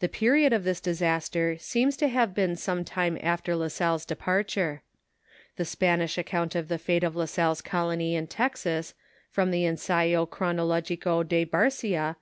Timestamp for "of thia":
0.54-0.72